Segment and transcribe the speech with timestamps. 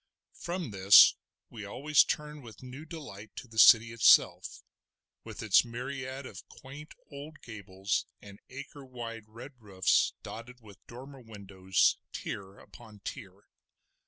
[0.39, 1.13] From this
[1.51, 4.63] we always turned with new delight to the city itself,
[5.23, 11.19] with its myriad of quaint old gables and acre wide red roofs dotted with dormer
[11.21, 13.43] windows, tier upon tier.